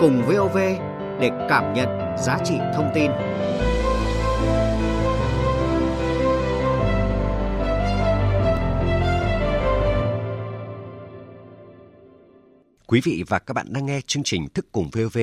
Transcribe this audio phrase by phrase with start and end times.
[0.00, 0.56] cùng VOV
[1.20, 1.88] để cảm nhận
[2.18, 3.10] giá trị thông tin.
[12.86, 15.18] Quý vị và các bạn đang nghe chương trình Thức cùng VOV.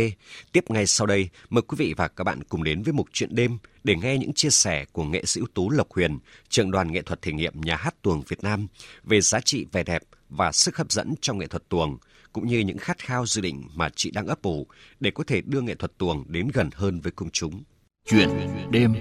[0.52, 3.36] Tiếp ngay sau đây, mời quý vị và các bạn cùng đến với một chuyện
[3.36, 6.20] đêm để nghe những chia sẻ của nghệ sĩ ưu tú Lộc Huyền,
[6.50, 8.68] trưởng đoàn nghệ thuật thể nghiệm nhà hát tuồng Việt Nam
[9.04, 11.98] về giá trị vẻ đẹp và sức hấp dẫn trong nghệ thuật tuồng,
[12.36, 14.68] cũng như những khát khao dự định mà chị đang ấp ủ
[15.00, 17.64] để có thể đưa nghệ thuật tuồng đến gần hơn với công chúng.
[18.06, 18.30] Chuyện
[18.72, 18.94] đêm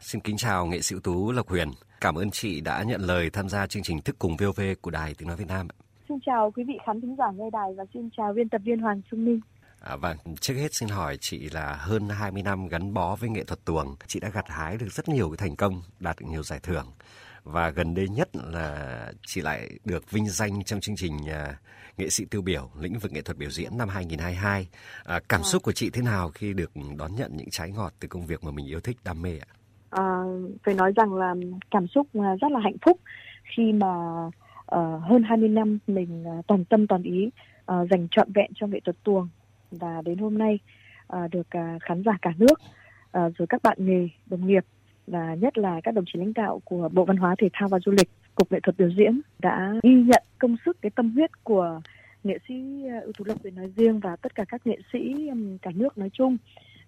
[0.00, 1.70] Xin kính chào nghệ sĩ ưu tú Lộc Huyền.
[2.00, 5.14] Cảm ơn chị đã nhận lời tham gia chương trình Thức cùng VOV của Đài
[5.14, 5.68] Tiếng Nói Việt Nam.
[6.08, 8.78] Xin chào quý vị khán thính giả nghe đài và xin chào biên tập viên
[8.78, 9.40] Hoàng Xuân Minh.
[9.88, 13.44] À, vâng, trước hết xin hỏi chị là hơn 20 năm gắn bó với nghệ
[13.44, 16.42] thuật tuồng, chị đã gặt hái được rất nhiều cái thành công, đạt được nhiều
[16.42, 16.86] giải thưởng.
[17.44, 21.54] Và gần đây nhất là chị lại được vinh danh trong chương trình uh,
[21.96, 24.68] nghệ sĩ tiêu biểu lĩnh vực nghệ thuật biểu diễn năm 2022.
[25.04, 25.42] À, cảm à.
[25.42, 28.44] xúc của chị thế nào khi được đón nhận những trái ngọt từ công việc
[28.44, 29.48] mà mình yêu thích, đam mê ạ?
[29.90, 30.22] À,
[30.64, 31.34] phải nói rằng là
[31.70, 33.00] cảm xúc rất là hạnh phúc
[33.56, 37.30] khi mà uh, hơn 20 năm mình uh, toàn tâm toàn ý
[37.72, 39.28] uh, dành trọn vẹn cho nghệ thuật tuồng
[39.70, 40.58] và đến hôm nay
[41.06, 42.60] à, được à, khán giả cả nước
[43.12, 44.64] à, rồi các bạn nghề đồng nghiệp
[45.06, 47.78] và nhất là các đồng chí lãnh đạo của Bộ Văn hóa Thể thao và
[47.78, 51.44] Du lịch, Cục Nghệ thuật biểu diễn đã ghi nhận công sức cái tâm huyết
[51.44, 51.80] của
[52.24, 52.54] nghệ sĩ
[52.88, 55.30] à, ưu tú Lộc Việt nói riêng và tất cả các nghệ sĩ
[55.62, 56.36] cả nước nói chung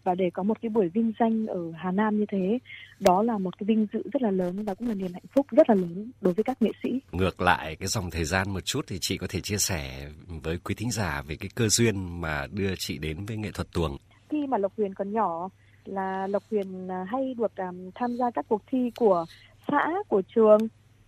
[0.09, 2.59] và để có một cái buổi vinh danh ở Hà Nam như thế
[3.01, 5.47] đó là một cái vinh dự rất là lớn và cũng là niềm hạnh phúc
[5.51, 7.01] rất là lớn đối với các nghệ sĩ.
[7.13, 10.09] Ngược lại cái dòng thời gian một chút thì chị có thể chia sẻ
[10.43, 13.69] với quý thính giả về cái cơ duyên mà đưa chị đến với nghệ thuật
[13.73, 13.97] tuồng.
[14.29, 15.49] Khi mà Lộc Huyền còn nhỏ
[15.85, 19.25] là Lộc Huyền à, hay được um, tham gia các cuộc thi của
[19.71, 20.59] xã, của trường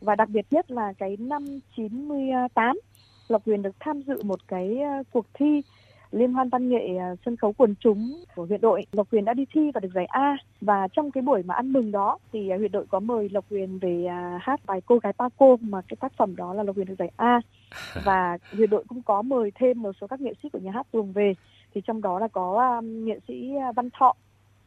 [0.00, 2.80] và đặc biệt nhất là cái năm 98
[3.28, 5.62] Lộc Huyền được tham dự một cái uh, cuộc thi
[6.12, 9.34] liên hoan văn nghệ à, sân khấu quần chúng của huyện đội Lộc Huyền đã
[9.34, 10.37] đi thi và được giải A.
[10.60, 13.44] Và trong cái buổi mà ăn mừng đó thì à, huyện đội có mời Lộc
[13.50, 16.76] Huyền về à, hát bài cô gái Paco mà cái tác phẩm đó là Lộc
[16.76, 17.41] Huyền được giải A.
[18.04, 20.87] Và huyện đội cũng có mời thêm một số các nghệ sĩ của nhà hát
[20.91, 21.34] tuồng về.
[21.75, 24.15] Thì trong đó là có um, nghệ sĩ Văn Thọ.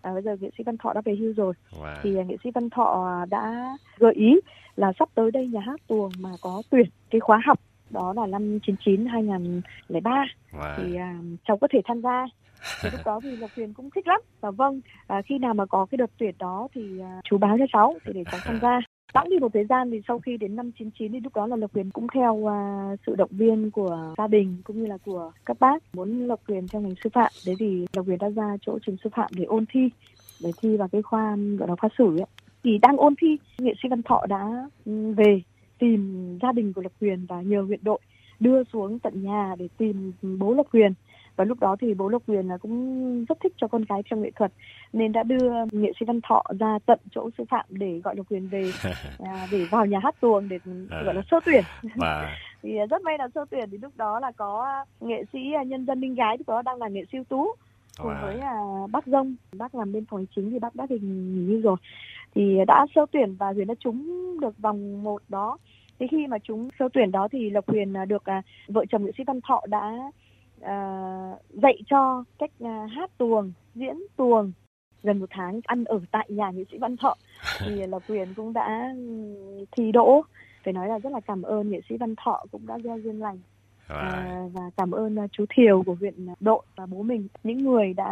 [0.02, 1.54] À, bây giờ nghệ sĩ Văn Thọ đã về hưu rồi.
[1.72, 1.96] Wow.
[2.04, 4.40] thì nghệ sĩ Văn Thọ đã gợi ý
[4.76, 7.60] là sắp tới đây nhà hát tuồng mà có tuyển cái khóa học
[7.94, 10.74] đó là năm 99 2003 wow.
[10.78, 11.16] thì à,
[11.48, 12.26] cháu có thể tham gia.
[12.82, 14.22] Thì lúc đó thì Lộc Huyền cũng thích lắm.
[14.42, 17.58] Và vâng à, khi nào mà có cái đợt tuyển đó thì à, chú báo
[17.60, 18.80] cho cháu thì để cháu tham gia.
[19.14, 21.56] Bẵng đi một thời gian thì sau khi đến năm 99 thì lúc đó là
[21.56, 25.32] Lộc Huyền cũng theo uh, sự động viên của gia đình cũng như là của
[25.46, 25.84] các bác.
[25.94, 27.32] Muốn Lộc Huyền theo ngành sư phạm.
[27.46, 29.90] Đấy thì Lộc Huyền đã ra chỗ trường sư phạm để ôn thi
[30.44, 32.26] để thi vào cái khoa gọi là khoa sử ấy.
[32.64, 34.68] thì đang ôn thi nghệ sĩ Văn Thọ đã
[35.16, 35.42] về
[35.84, 38.00] tìm gia đình của Lộc Huyền và nhờ huyện đội
[38.40, 40.94] đưa xuống tận nhà để tìm bố Lộc Huyền
[41.36, 44.22] và lúc đó thì bố Lộc Huyền là cũng rất thích cho con gái trong
[44.22, 44.52] nghệ thuật
[44.94, 48.30] nên đã đưa nghệ sĩ Văn Thọ ra tận chỗ sư phạm để gọi Lộc
[48.30, 48.72] Huyền về
[49.20, 51.02] à, để vào nhà hát tuồng để à.
[51.06, 51.64] gọi là sơ tuyển
[52.00, 52.38] à.
[52.64, 56.02] thì rất may là sơ tuyển thì lúc đó là có nghệ sĩ nhân dân
[56.02, 57.48] Minh Gái thì có đang là nghệ sĩ tú
[57.98, 58.22] cùng wow.
[58.22, 58.56] với à,
[58.92, 61.78] bác Dông bác làm bên phòng chính thì bác đã thì nghỉ hưu rồi
[62.36, 64.08] thì đã sơ tuyển và Huyền đã trúng
[64.42, 65.58] được vòng một đó.
[66.00, 69.06] Thế khi mà chúng sơ tuyển đó thì Lộc Huyền à, được à, vợ chồng
[69.06, 70.12] nghệ sĩ Văn Thọ đã
[70.62, 70.78] à,
[71.50, 72.52] dạy cho cách
[72.96, 74.52] hát tuồng diễn tuồng
[75.04, 77.16] gần một tháng ăn ở tại nhà nghệ sĩ Văn Thọ.
[77.60, 78.94] Thì Lộc Huyền cũng đã
[79.72, 80.22] thi đỗ.
[80.64, 83.20] Phải nói là rất là cảm ơn nghệ sĩ Văn Thọ cũng đã gieo duyên
[83.20, 83.40] lành.
[83.88, 87.94] À, và cảm ơn uh, chú Thiều của huyện Đội và bố mình những người
[87.94, 88.12] đã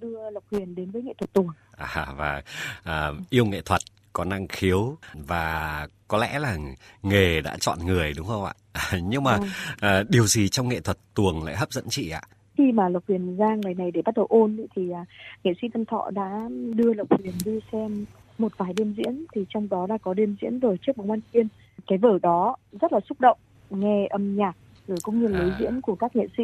[0.00, 2.42] đưa Lộc Huyền đến với nghệ thuật tuồng à, và
[2.82, 3.80] à, yêu nghệ thuật
[4.12, 6.56] có năng khiếu và có lẽ là
[7.02, 8.54] nghề đã chọn người đúng không ạ?
[9.02, 9.44] Nhưng mà ừ.
[9.80, 12.20] à, điều gì trong nghệ thuật tuồng lại hấp dẫn chị ạ?
[12.58, 15.04] Khi mà Lộc Huyền ra ngày này để bắt đầu ôn thì à,
[15.44, 18.04] nghệ sĩ Tân Thọ đã đưa Lộc Huyền đi xem
[18.38, 21.20] một vài đêm diễn thì trong đó là có đêm diễn rồi trước bóng ban
[21.32, 21.48] tiên.
[21.86, 23.38] Cái vở đó rất là xúc động,
[23.70, 24.56] nghe âm nhạc
[24.86, 25.56] rồi cũng như lối à.
[25.60, 26.42] diễn của các nghệ sĩ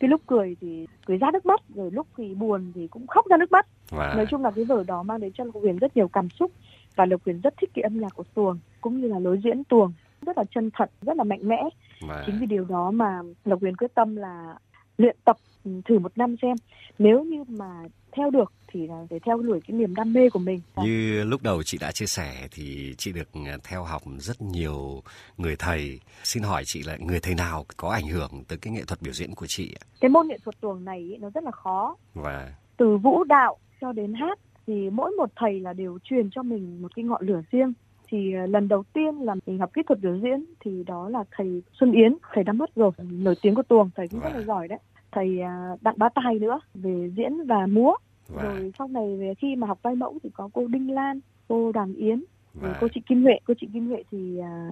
[0.00, 3.26] cái lúc cười thì cười ra nước mắt rồi lúc thì buồn thì cũng khóc
[3.30, 4.16] ra nước mắt wow.
[4.16, 6.52] nói chung là cái vở đó mang đến cho Lộc Huyền rất nhiều cảm xúc
[6.96, 9.64] và Lộc Huyền rất thích cái âm nhạc của tuồng cũng như là lối diễn
[9.64, 9.92] tuồng
[10.26, 11.62] rất là chân thật rất là mạnh mẽ
[12.00, 12.22] wow.
[12.26, 14.54] chính vì điều đó mà Lộc Huyền quyết tâm là
[14.98, 16.56] luyện tập ừ, thử một năm xem
[16.98, 17.82] nếu như mà
[18.12, 20.60] theo được thì là để theo đuổi cái niềm đam mê của mình.
[20.76, 25.02] Như lúc đầu chị đã chia sẻ thì chị được à, theo học rất nhiều
[25.36, 26.00] người thầy.
[26.22, 29.12] Xin hỏi chị là người thầy nào có ảnh hưởng tới cái nghệ thuật biểu
[29.12, 29.76] diễn của chị?
[30.00, 31.96] Cái môn nghệ thuật tuồng này nó rất là khó.
[32.14, 36.42] Và từ vũ đạo cho đến hát thì mỗi một thầy là đều truyền cho
[36.42, 37.72] mình một cái ngọn lửa riêng
[38.08, 41.24] thì ờ, lần đầu tiên là mình học kỹ thuật biểu diễn thì đó là
[41.30, 44.40] thầy Xuân Yến thầy đã mất rồi nổi tiếng của tuồng thầy cũng rất là
[44.40, 44.78] giỏi đấy.
[45.12, 47.94] Thầy à, đặng bá tài nữa về diễn và múa.
[48.28, 51.20] Và, rồi sau này về khi mà học vai mẫu thì có cô Đinh Lan
[51.48, 52.24] cô Đàm Yến
[52.54, 53.38] và, cô chị Kim Huệ.
[53.46, 54.70] Cô chị Kim Huệ thì à,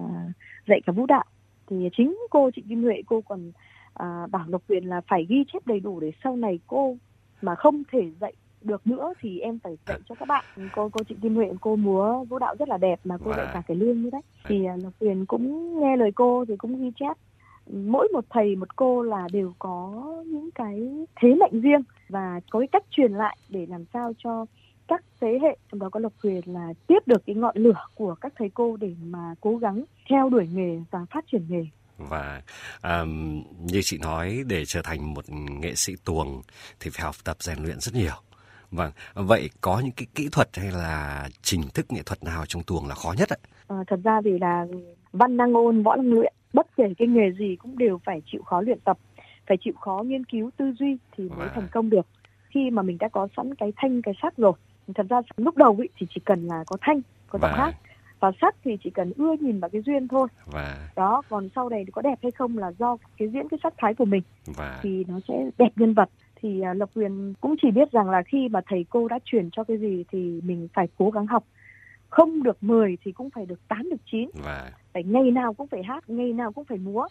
[0.67, 1.25] dạy cả vũ đạo.
[1.67, 3.51] Thì chính cô chị Kim Huệ cô còn
[3.93, 6.97] à, bảo Lộc Huyền là phải ghi chép đầy đủ để sau này cô
[7.41, 8.33] mà không thể dạy
[8.65, 10.45] được nữa thì em phải dạy cho các bạn.
[10.75, 13.45] Cô cô chị Kim Huệ cô múa vũ đạo rất là đẹp mà cô dạy
[13.45, 13.53] Wow.
[13.53, 16.81] cả cái lương như đấy thì à, Lộc Huyền cũng nghe lời cô thì cũng
[16.83, 17.17] ghi chép.
[17.73, 20.89] Mỗi một thầy một cô là đều có những cái
[21.21, 24.45] thế mạnh riêng và có cái cách truyền lại để làm sao cho
[24.87, 28.15] các thế hệ trong đó có Lộc Huyền là tiếp được cái ngọn lửa của
[28.21, 31.65] các thầy cô để mà cố gắng theo đuổi nghề và phát triển nghề.
[31.97, 32.41] Và
[32.83, 35.25] um, như chị nói để trở thành một
[35.61, 36.41] nghệ sĩ tuồng
[36.79, 38.13] thì phải học tập rèn luyện rất nhiều.
[38.71, 42.63] Vâng, vậy có những cái kỹ thuật hay là trình thức nghệ thuật nào trong
[42.63, 43.37] tuồng là khó nhất ạ?
[43.67, 44.65] À, thật ra thì là
[45.13, 48.41] văn năng ôn võ năng luyện bất kể cái nghề gì cũng đều phải chịu
[48.43, 48.97] khó luyện tập
[49.47, 51.51] phải chịu khó nghiên cứu tư duy thì mới Wow.
[51.55, 52.07] thành công được
[52.49, 54.53] khi mà mình đã có sẵn cái thanh cái sắc rồi
[54.95, 57.75] thật ra lúc đầu ý, thì chỉ cần là có thanh có giọng hát
[58.19, 61.69] và sắc thì chỉ cần ưa nhìn vào cái duyên thôi và, đó còn sau
[61.69, 64.79] này có đẹp hay không là do cái diễn cái sắc thái của mình và,
[64.83, 66.09] thì nó sẽ đẹp nhân vật
[66.45, 69.49] thì à, Lộc Huyền cũng chỉ biết rằng là khi mà thầy cô đã truyền
[69.51, 71.43] cho cái gì thì mình phải cố gắng học.
[72.09, 75.67] Không được 10 thì cũng phải được 8 được 9 và, phải ngày nào cũng
[75.67, 77.07] phải hát ngày nào cũng phải múa.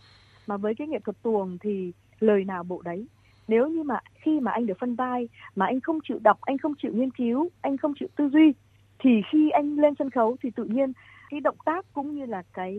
[0.46, 3.06] Mà với cái nghệ thuật tuồng thì lời nào bộ đấy.
[3.48, 6.58] Nếu như mà khi mà anh được phân vai mà anh không chịu đọc anh
[6.58, 8.52] không chịu nghiên cứu anh không chịu tư duy
[8.98, 10.92] thì khi anh lên sân khấu thì tự nhiên
[11.30, 12.74] cái động tác cũng như là cái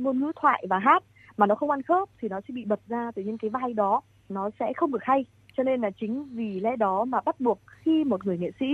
[0.00, 1.02] ngôn ngữ thoại và hát
[1.36, 3.72] mà nó không ăn khớp thì nó sẽ bị bật ra tự nhiên cái vai
[3.72, 5.24] đó nó sẽ không được hay
[5.56, 8.66] cho nên là chính vì lẽ đó mà bắt buộc khi một người nghệ sĩ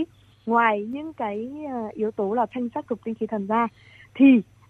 [0.46, 3.68] ngoài những cái ờ, yếu tố là thanh sắc cực tinh khí thần ra
[4.14, 4.24] thì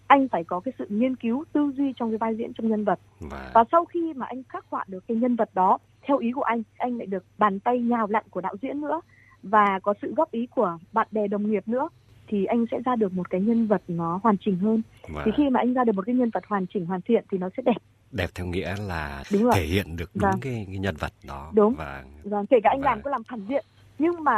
[0.07, 2.85] anh phải có cái sự nghiên cứu tư duy trong cái vai diễn trong nhân
[2.85, 2.99] vật.
[3.19, 6.31] Và, và sau khi mà anh khắc họa được cái nhân vật đó theo ý
[6.31, 9.01] của anh anh lại được bàn tay nhào lặn của đạo diễn nữa
[9.43, 11.89] và có sự góp ý của bạn bè đồng nghiệp nữa
[12.27, 14.81] thì anh sẽ ra được một cái nhân vật nó hoàn chỉnh hơn.
[15.25, 17.37] Thì khi mà anh ra được một cái nhân vật hoàn chỉnh hoàn thiện thì
[17.37, 17.77] nó sẽ đẹp
[18.11, 19.51] đẹp theo nghĩa là Đúng rồi.
[19.55, 20.39] thể hiện được đúng Vâng.
[20.41, 21.51] cái, cái nhân vật đó.
[21.53, 21.75] Đúng.
[21.77, 23.65] Và, và kể cả anh Và- làm có làm phản diện
[23.99, 24.33] nhưng mà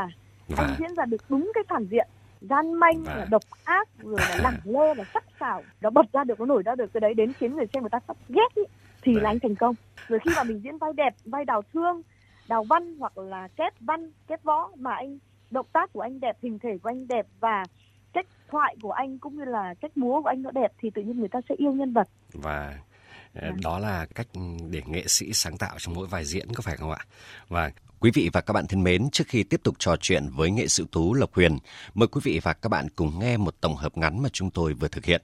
[0.57, 2.07] anh và, diễn ra được đúng cái phản diện
[2.41, 6.05] gian manh Và- là độc ác rồi là lẳng lơ là sắc sảo nó bật
[6.13, 8.17] ra được nó nổi ra được cái đấy đến khiến người xem người ta sắp
[8.29, 8.63] ghét ý,
[9.01, 9.75] thì Và- là anh thành công
[10.07, 12.01] rồi khi mà mình diễn vai đẹp vai đào thương
[12.47, 15.17] đào văn hoặc là kết văn kết võ mà anh
[15.51, 17.63] động tác của anh đẹp hình thể của anh đẹp và
[18.13, 21.01] cách thoại của anh cũng như là cách múa của anh nó đẹp thì tự
[21.01, 22.79] nhiên người ta sẽ yêu nhân vật và Vâng.
[23.61, 24.27] Đó là cách
[24.69, 27.05] để nghệ sĩ sáng tạo trong mỗi vai diễn có phải không ạ?
[27.47, 30.51] Và quý vị và các bạn thân mến, trước khi tiếp tục trò chuyện với
[30.51, 31.57] nghệ sĩ tú Lộc Huyền,
[31.93, 34.73] mời quý vị và các bạn cùng nghe một tổng hợp ngắn mà chúng tôi
[34.73, 35.21] vừa thực hiện.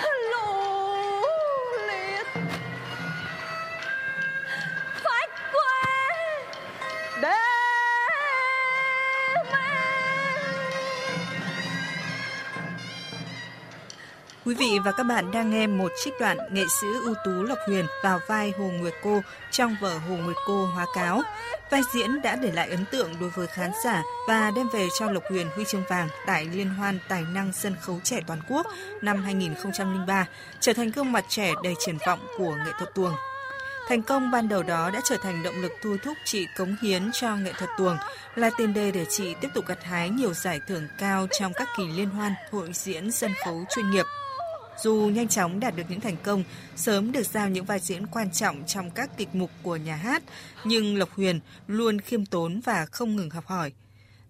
[0.00, 0.52] thần lũ
[1.88, 2.26] liệt
[14.50, 17.58] Quý vị và các bạn đang nghe một trích đoạn nghệ sĩ ưu tú Lộc
[17.66, 21.22] Huyền vào vai Hồ Nguyệt Cô trong vở Hồ Nguyệt Cô Hóa Cáo.
[21.70, 25.10] Vai diễn đã để lại ấn tượng đối với khán giả và đem về cho
[25.10, 28.66] Lộc Huyền huy chương vàng tại Liên hoan Tài năng sân khấu trẻ toàn quốc
[29.02, 30.26] năm 2003,
[30.60, 33.14] trở thành gương mặt trẻ đầy triển vọng của nghệ thuật tuồng.
[33.88, 37.10] Thành công ban đầu đó đã trở thành động lực thôi thúc chị cống hiến
[37.12, 37.96] cho nghệ thuật tuồng,
[38.34, 41.68] là tiền đề để chị tiếp tục gặt hái nhiều giải thưởng cao trong các
[41.76, 44.04] kỳ liên hoan, hội diễn sân khấu chuyên nghiệp.
[44.82, 46.44] Dù nhanh chóng đạt được những thành công,
[46.76, 50.22] sớm được giao những vai diễn quan trọng trong các kịch mục của nhà hát,
[50.64, 53.72] nhưng Lộc Huyền luôn khiêm tốn và không ngừng học hỏi.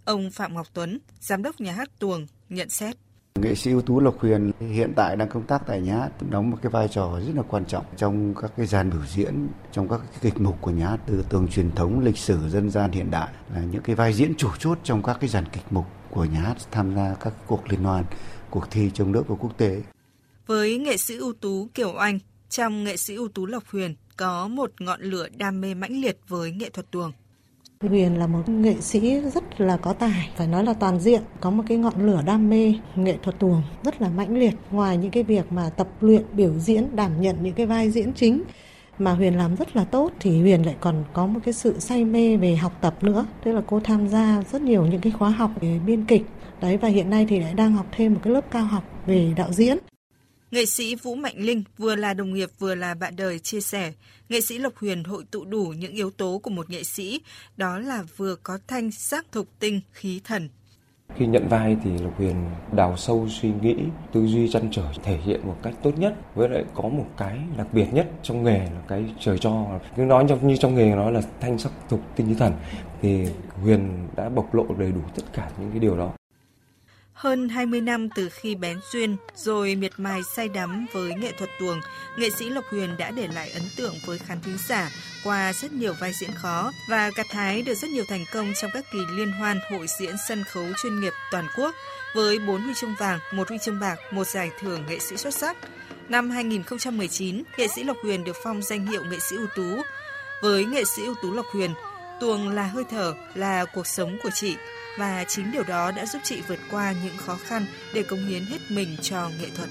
[0.04, 2.96] Ông Phạm Ngọc Tuấn, giám đốc nhà hát tuồng, nhận xét.
[3.34, 6.50] Nghệ sĩ ưu tú Lộc Huyền hiện tại đang công tác tại nhà hát đóng
[6.50, 9.88] một cái vai trò rất là quan trọng trong các cái dàn biểu diễn, trong
[9.88, 12.92] các cái kịch mục của nhà hát từ tường truyền thống, lịch sử, dân gian
[12.92, 15.86] hiện đại là những cái vai diễn chủ chốt trong các cái dàn kịch mục
[16.10, 18.04] của nhà hát tham gia các cuộc liên hoan,
[18.50, 19.82] cuộc thi trong nước và quốc tế.
[20.50, 24.48] Với nghệ sĩ ưu tú Kiều Anh, trong nghệ sĩ ưu tú Lộc Huyền có
[24.48, 27.12] một ngọn lửa đam mê mãnh liệt với nghệ thuật tuồng.
[27.80, 31.50] Huyền là một nghệ sĩ rất là có tài, phải nói là toàn diện, có
[31.50, 34.54] một cái ngọn lửa đam mê nghệ thuật tuồng rất là mãnh liệt.
[34.70, 38.12] Ngoài những cái việc mà tập luyện, biểu diễn, đảm nhận những cái vai diễn
[38.12, 38.42] chính
[38.98, 42.04] mà Huyền làm rất là tốt thì Huyền lại còn có một cái sự say
[42.04, 43.26] mê về học tập nữa.
[43.44, 46.22] Tức là cô tham gia rất nhiều những cái khóa học về biên kịch.
[46.60, 49.32] Đấy và hiện nay thì lại đang học thêm một cái lớp cao học về
[49.36, 49.78] đạo diễn.
[50.50, 53.92] Nghệ sĩ Vũ Mạnh Linh vừa là đồng nghiệp vừa là bạn đời chia sẻ,
[54.28, 57.20] nghệ sĩ Lộc Huyền hội tụ đủ những yếu tố của một nghệ sĩ,
[57.56, 60.48] đó là vừa có thanh sắc thục tinh khí thần.
[61.16, 62.34] Khi nhận vai thì Lộc Huyền
[62.72, 63.76] đào sâu suy nghĩ,
[64.12, 67.38] tư duy chăn trở thể hiện một cách tốt nhất với lại có một cái
[67.56, 69.80] đặc biệt nhất trong nghề là cái trời cho.
[69.96, 72.52] Cứ nói trong như trong nghề nói là thanh sắc thục tinh khí thần
[73.02, 73.26] thì
[73.62, 76.12] Huyền đã bộc lộ đầy đủ tất cả những cái điều đó.
[77.20, 81.50] Hơn 20 năm từ khi bén duyên rồi miệt mài say đắm với nghệ thuật
[81.60, 81.80] tuồng,
[82.16, 84.90] nghệ sĩ Lộc Huyền đã để lại ấn tượng với khán thính giả
[85.24, 88.70] qua rất nhiều vai diễn khó và gặt hái được rất nhiều thành công trong
[88.74, 91.74] các kỳ liên hoan hội diễn sân khấu chuyên nghiệp toàn quốc
[92.14, 95.34] với 4 huy chương vàng, một huy chương bạc, một giải thưởng nghệ sĩ xuất
[95.34, 95.56] sắc.
[96.08, 99.82] Năm 2019, nghệ sĩ Lộc Huyền được phong danh hiệu nghệ sĩ ưu tú.
[100.42, 101.70] Với nghệ sĩ ưu tú Lộc Huyền,
[102.20, 104.56] tuồng là hơi thở, là cuộc sống của chị
[104.98, 108.44] và chính điều đó đã giúp chị vượt qua những khó khăn để cống hiến
[108.44, 109.68] hết mình cho nghệ thuật.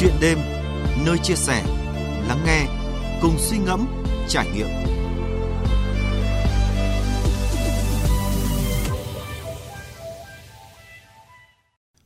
[0.00, 0.38] Chuyện đêm,
[1.06, 1.64] nơi chia sẻ,
[2.28, 2.66] lắng nghe,
[3.22, 3.86] cùng suy ngẫm,
[4.28, 4.95] trải nghiệm.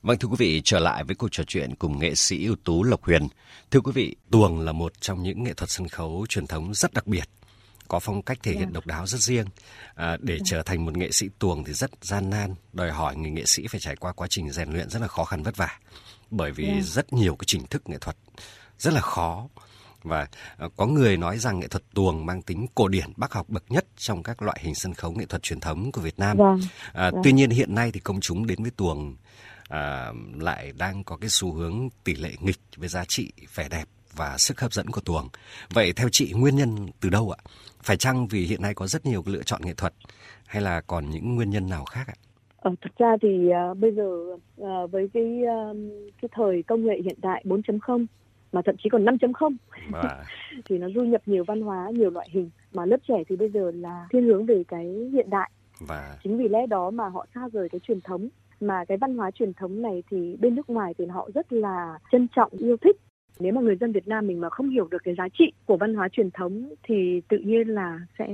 [0.03, 2.83] Vâng thưa quý vị, trở lại với cuộc trò chuyện cùng nghệ sĩ ưu tú
[2.83, 3.29] Lộc Huyền.
[3.71, 6.95] Thưa quý vị, tuồng là một trong những nghệ thuật sân khấu truyền thống rất
[6.95, 7.25] đặc biệt,
[7.89, 9.47] có phong cách thể hiện độc đáo rất riêng.
[9.95, 13.31] À, để trở thành một nghệ sĩ tuồng thì rất gian nan, đòi hỏi người
[13.31, 15.79] nghệ sĩ phải trải qua quá trình rèn luyện rất là khó khăn vất vả.
[16.31, 18.17] Bởi vì rất nhiều cái trình thức nghệ thuật
[18.79, 19.49] rất là khó
[20.03, 20.27] và
[20.57, 23.65] à, có người nói rằng nghệ thuật tuồng mang tính cổ điển bác học bậc
[23.69, 26.37] nhất trong các loại hình sân khấu nghệ thuật truyền thống của Việt Nam.
[26.37, 26.61] Vâng.
[26.93, 29.17] À, tuy nhiên hiện nay thì công chúng đến với tuồng
[29.71, 33.85] à, lại đang có cái xu hướng tỷ lệ nghịch với giá trị vẻ đẹp
[34.17, 35.29] và sức hấp dẫn của tuồng.
[35.71, 37.41] Vậy theo chị nguyên nhân từ đâu ạ?
[37.83, 39.93] Phải chăng vì hiện nay có rất nhiều lựa chọn nghệ thuật
[40.47, 42.15] hay là còn những nguyên nhân nào khác ạ?
[42.57, 45.77] Ờ, thực ra thì uh, bây giờ uh, với cái uh,
[46.23, 48.07] cái thời công nghệ hiện đại 4.0
[48.53, 49.57] mà thậm chí còn 5.0
[49.91, 50.25] Và
[50.65, 53.51] thì nó du nhập nhiều văn hóa, nhiều loại hình mà lớp trẻ thì bây
[53.51, 55.51] giờ là thiên hướng về cái hiện đại.
[55.81, 58.29] và Chính vì lẽ đó mà họ xa rời cái truyền thống
[58.61, 61.99] mà cái văn hóa truyền thống này thì bên nước ngoài thì họ rất là
[62.13, 62.97] trân trọng yêu thích
[63.41, 65.77] nếu mà người dân Việt Nam mình mà không hiểu được cái giá trị của
[65.77, 68.29] văn hóa truyền thống thì tự nhiên là sẽ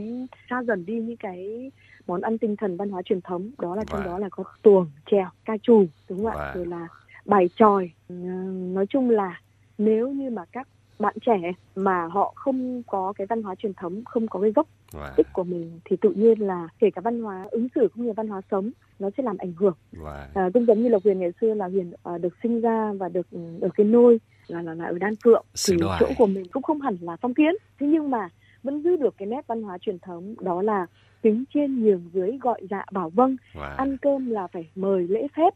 [0.50, 1.70] xa dần đi những cái
[2.06, 4.04] món ăn tinh thần văn hóa truyền thống đó là trong Vâng.
[4.12, 6.54] đó là có tuồng trèo ca trù đúng không ạ Vâng.
[6.54, 6.88] rồi là
[7.24, 8.14] bài tròi Ừ,
[8.74, 9.40] nói chung là
[9.78, 14.04] nếu như mà các bạn trẻ mà họ không có cái văn hóa truyền thống
[14.04, 17.22] không có cái gốc và tích của mình thì tự nhiên là kể cả văn
[17.22, 19.74] hóa ứng xử cũng như văn hóa sống nó sẽ làm ảnh hưởng.
[19.92, 22.92] Và à, cũng giống như là huyền ngày xưa là huyền à, được sinh ra
[22.92, 26.00] và được ừ, ở cái nôi là là, là ở đan phượng Xứ thì đoài.
[26.00, 27.54] chỗ của mình cũng không hẳn là phong kiến.
[27.80, 28.28] Thế nhưng mà
[28.62, 30.86] vẫn giữ được cái nét văn hóa truyền thống đó là
[31.22, 33.36] kính trên nhường dưới gọi dạ bảo vâng.
[33.54, 35.54] Và ăn cơm là phải mời lễ phép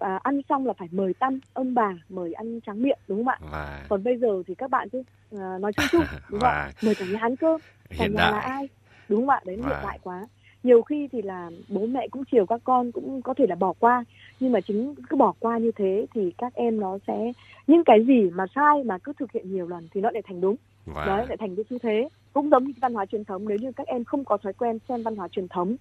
[0.00, 3.28] và ăn xong là phải mời tăm ông bà mời ăn tráng miệng đúng không
[3.28, 3.38] ạ?
[3.52, 5.02] Và còn bây giờ thì các bạn cứ
[5.38, 6.64] à, nói chung chung đúng không ạ?
[6.66, 8.68] Và mời cả nhà ăn cơm cả hiện nhà là ai?
[9.08, 9.40] Đúng không ạ?
[9.44, 9.82] Đấy là hiện Vâng.
[9.82, 10.26] đại quá.
[10.62, 13.72] Nhiều khi thì là bố mẹ cũng chiều các con cũng có thể là bỏ
[13.78, 14.04] qua
[14.40, 17.32] nhưng mà chính cứ bỏ qua như thế thì các em nó sẽ
[17.66, 20.40] những cái gì mà sai mà cứ thực hiện nhiều lần thì nó lại thành
[20.40, 20.56] đúng.
[20.86, 22.08] Và đấy lại thành cái xu thế.
[22.32, 24.78] Cũng giống như văn hóa truyền thống nếu như các em không có thói quen
[24.88, 25.76] xem văn hóa truyền thống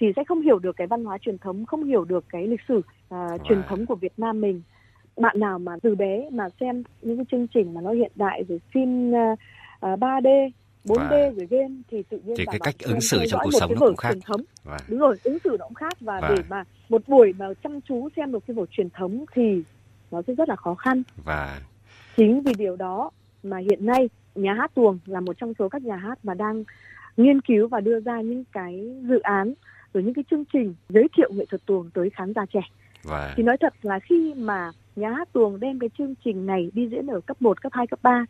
[0.00, 2.60] thì sẽ không hiểu được cái văn hóa truyền thống không hiểu được cái lịch
[2.68, 4.62] sử à, truyền thống của Việt Nam mình
[5.16, 8.44] bạn nào mà từ bé mà xem những cái chương trình mà nó hiện đại
[8.48, 9.38] rồi phim uh,
[9.80, 10.50] 3D
[10.84, 11.36] 4D Vâng.
[11.36, 13.96] rồi game thì tự nhiên Thì cái cách ứng xử trong cuộc sống nó cũng
[13.96, 14.14] khác.
[14.26, 16.34] thống và đúng rồi ứng xử nó cũng khác và Vâng.
[16.36, 19.62] để mà một buổi mà chăm chú xem một cái vở truyền thống thì
[20.10, 21.60] nó sẽ rất là khó khăn và
[22.16, 23.10] chính vì điều đó
[23.42, 26.64] mà hiện nay nhà hát tuồng là một trong số các nhà hát mà đang
[27.16, 29.54] nghiên cứu và đưa ra những cái dự án
[29.94, 32.60] rồi những cái chương trình giới thiệu nghệ thuật tuồng tới khán giả trẻ.
[33.02, 36.70] Và thì nói thật là khi mà nhà hát tuồng đem cái chương trình này
[36.74, 38.24] đi diễn ở cấp 1, cấp 2, cấp 3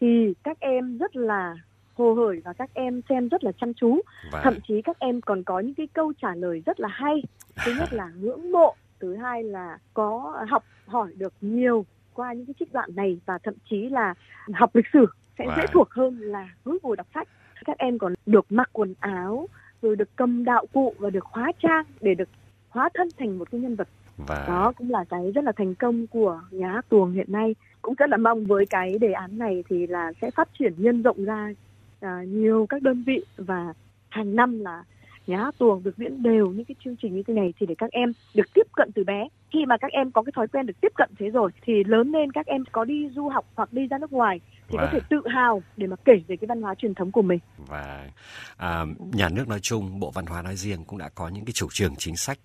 [0.00, 1.54] thì các em rất là
[1.94, 4.00] hồ hởi và các em xem rất là chăm chú.
[4.32, 7.22] Và thậm chí các em còn có những cái câu trả lời rất là hay.
[7.64, 12.46] Thứ nhất là ngưỡng mộ thứ hai là có học hỏi được nhiều qua những
[12.46, 14.14] cái trích đoạn này và thậm chí là
[14.54, 15.06] học lịch sử
[15.38, 15.72] sẽ dễ Wow.
[15.72, 17.28] thuộc hơn là cứ ngồi đọc sách.
[17.64, 19.48] Các em còn được mặc quần áo
[19.84, 22.28] rồi được cầm đạo cụ và được hóa trang để được
[22.68, 23.88] hóa thân thành một cái nhân vật.
[24.16, 27.54] Và đó cũng là cái rất là thành công của nhà hát tuồng hiện nay.
[27.82, 31.02] Cũng rất là mong với cái đề án này thì là sẽ phát triển nhân
[31.02, 31.52] rộng ra
[32.00, 33.74] à, nhiều các đơn vị và
[34.08, 34.84] hàng năm là
[35.26, 37.74] nhà hát tuồng được diễn đều những cái chương trình như thế này thì để
[37.78, 39.28] các em được tiếp cận từ bé.
[39.52, 42.12] Khi mà các em có cái thói quen được tiếp cận thế rồi thì lớn
[42.12, 44.88] lên các em có đi du học hoặc đi ra nước ngoài thì Và- có
[44.92, 48.08] thể tự hào để mà kể về cái văn hóa truyền thống của mình và
[48.56, 51.52] à, nhà nước nói chung, Bộ Văn hóa nói riêng cũng đã có những cái
[51.52, 52.38] chủ trương chính sách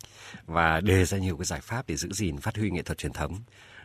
[0.45, 3.13] và đề ra nhiều cái giải pháp để giữ gìn phát huy nghệ thuật truyền
[3.13, 3.31] thống.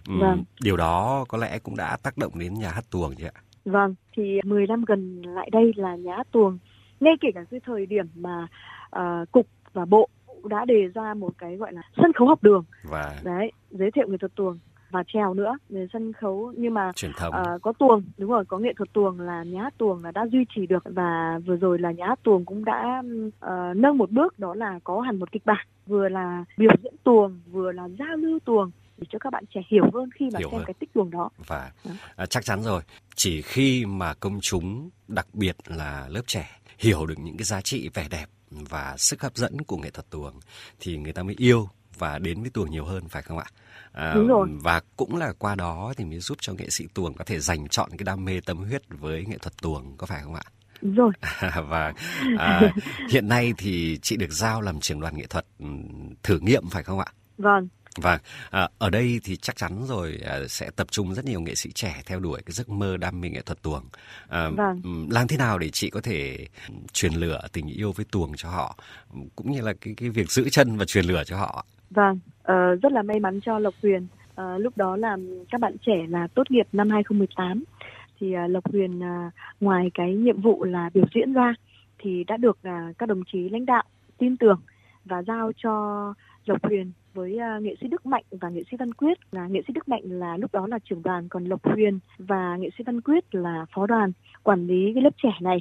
[0.09, 0.45] Ừm, Vâng.
[0.63, 3.41] Điều đó có lẽ cũng đã tác động đến nhà hát tuồng chứ ạ.
[3.65, 6.59] Vâng, thì 10 năm gần lại đây là nhà hát tuồng,
[7.01, 8.47] ngay kể cả cái thời điểm mà
[8.91, 10.09] ờ, cục và bộ
[10.45, 14.09] đã đề ra một cái gọi là sân khấu học đường, Và đấy, giới thiệu
[14.09, 14.59] nghệ thuật tuồng
[14.95, 16.53] và trèo nữa về sân khấu.
[16.57, 17.33] Nhưng mà truyền thống.
[17.35, 20.27] ờ, có tuồng đúng rồi có nghệ thuật tuồng là nhà hát tuồng là đã
[20.33, 23.03] duy trì được và vừa rồi là nhà hát tuồng cũng đã
[23.41, 25.67] ờ, nâng một bước đó là có hẳn một kịch bản.
[25.87, 29.61] Vừa là biểu diễn tuồng vừa là giao lưu tuồng để cho các bạn trẻ
[29.71, 30.65] hiểu hơn khi mà Hiểu xem hơn.
[30.67, 31.31] cái tích tuồng đó.
[31.47, 31.73] Và
[32.17, 32.83] à, chắc chắn rồi
[33.15, 37.61] chỉ khi mà công chúng đặc biệt là lớp trẻ hiểu được những cái giá
[37.61, 40.33] trị vẻ đẹp và sức hấp dẫn của nghệ thuật tuồng
[40.81, 43.45] thì người ta mới yêu và đến với tuồng nhiều hơn phải không ạ?
[43.93, 44.49] À, Đúng rồi.
[44.63, 47.69] Và cũng là qua đó thì mới giúp cho nghệ sĩ tuồng có thể dành
[47.69, 50.43] chọn cái đam mê tâm huyết với nghệ thuật tuồng có phải không ạ?
[50.81, 51.13] đúng rồi
[51.69, 51.93] và
[52.37, 52.73] à,
[53.09, 56.83] hiện nay thì chị được giao làm trưởng đoàn nghệ thuật ừm, thử nghiệm phải
[56.83, 57.07] không ạ?
[57.39, 58.19] vâng Và
[58.51, 61.73] à, ở đây thì chắc chắn rồi à, sẽ tập trung rất nhiều nghệ sĩ
[61.73, 63.85] trẻ theo đuổi cái giấc mơ đam mê nghệ thuật tuồng.
[64.29, 64.81] À, Vâng.
[64.85, 66.47] ừm, làm thế nào để chị có thể
[66.93, 68.79] truyền lửa tình yêu với tuồng cho họ
[69.37, 71.67] cũng như là cái cái việc giữ chân và truyền lửa cho họ.
[71.95, 74.07] Vâng, uh, rất là may mắn cho Lộc Huyền.
[74.41, 75.17] Uh, lúc đó là
[75.51, 77.65] các bạn trẻ là tốt nghiệp năm 2018
[78.21, 81.55] thì uh, Lộc Huyền uh, ngoài cái nhiệm vụ là biểu diễn ra
[81.99, 83.83] thì đã được uh, các đồng chí lãnh đạo
[84.19, 84.61] tin tưởng
[85.05, 85.73] và giao cho
[86.47, 89.19] Lộc Huyền với uh, nghệ sĩ Đức Mạnh và nghệ sĩ Văn Quyết.
[89.33, 92.57] Là nghệ sĩ Đức Mạnh là lúc đó là trưởng đoàn còn Lộc Huyền và
[92.57, 95.59] nghệ sĩ Văn Quyết là phó đoàn quản lý cái lớp trẻ này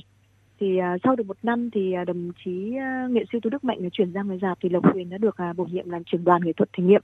[0.59, 3.63] thì uh, sau được một năm thì uh, đồng chí uh, nghệ sĩ Tú Đức
[3.63, 6.23] Mạnh chuyển ra ngoài dạp thì Lộc Huyền đã được uh, bổ nhiệm làm trưởng
[6.23, 7.01] đoàn nghệ thuật thử nghiệm.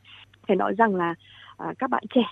[0.47, 1.15] Phải nói rằng là
[1.63, 2.23] uh, các bạn trẻ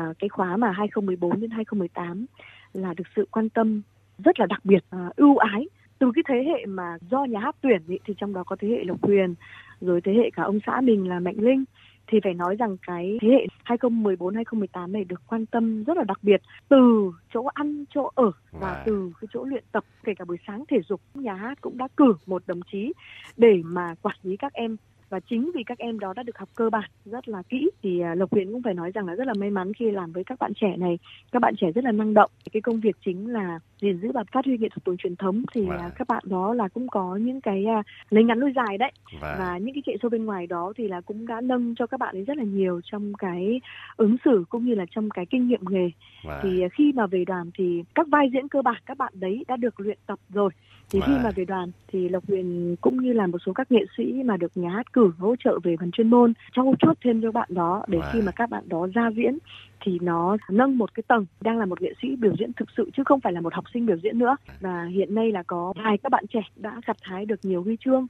[0.00, 2.26] uh, cái khóa mà 2014 đến 2018
[2.72, 3.82] là được sự quan tâm
[4.24, 5.66] rất là đặc biệt uh, ưu ái
[5.98, 8.68] từ cái thế hệ mà do nhà hát tuyển ý, thì trong đó có thế
[8.68, 9.34] hệ Lộc Huyền
[9.80, 11.64] rồi thế hệ cả ông xã mình là Mạnh Linh
[12.12, 16.04] thì phải nói rằng cái thế hệ 2014 2018 này được quan tâm rất là
[16.04, 19.84] đặc biệt từ chỗ ăn chỗ ở và Và- từ cái chỗ luyện tập.
[20.04, 22.92] Kể cả buổi sáng thể dục nhà hát cũng đã cử một đồng chí
[23.36, 24.76] để mà quản lý các em
[25.12, 28.00] và chính vì các em đó đã được học cơ bản rất là kỹ thì
[28.00, 30.24] à, Lộc Huyền cũng phải nói rằng là rất là may mắn khi làm với
[30.24, 30.98] các bạn trẻ này.
[31.32, 32.30] Các bạn trẻ rất là năng động.
[32.52, 35.42] Cái công việc chính là gìn giữ và phát huy nghệ thuật tuồng truyền thống.
[35.54, 35.78] Thì Wow.
[35.78, 38.92] à, các bạn đó là cũng có những cái à, lấy ngắn nuôi dài đấy.
[39.20, 41.86] Và, và những cái chạy show bên ngoài đó thì là cũng đã nâng cho
[41.86, 43.60] các bạn ấy rất là nhiều trong cái
[43.96, 45.90] ứng xử cũng như là trong cái kinh nghiệm nghề.
[46.24, 49.44] Và, thì khi mà về đoàn thì các vai diễn cơ bản các bạn đấy
[49.48, 50.50] đã được luyện tập rồi
[50.92, 51.24] thì khi Wow.
[51.24, 54.36] mà về đoàn thì Lộc Huyền cũng như là một số các nghệ sĩ mà
[54.36, 57.48] được nhà hát cử hỗ trợ về phần chuyên môn trau chuốt thêm cho bạn
[57.52, 59.38] đó để khi mà các bạn đó ra diễn
[59.80, 62.90] thì nó nâng một cái tầng đang là một nghệ sĩ biểu diễn thực sự
[62.96, 64.36] chứ không phải là một học sinh biểu diễn nữa.
[64.60, 67.76] Và hiện nay là có vài các bạn trẻ đã gặt hái được nhiều huy
[67.84, 68.06] chương